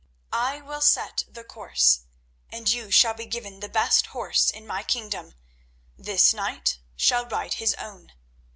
I 0.33 0.61
will 0.61 0.81
set 0.81 1.25
the 1.29 1.43
course, 1.43 2.05
and 2.49 2.67
you 2.71 2.89
shall 2.89 3.13
be 3.13 3.27
given 3.27 3.59
the 3.59 3.69
best 3.69 4.07
horse 4.07 4.49
in 4.49 4.65
my 4.65 4.81
kingdom; 4.81 5.35
this 5.95 6.33
knight 6.33 6.79
shall 6.95 7.27
ride 7.27 7.53
his 7.61 7.75
own. 7.75 8.11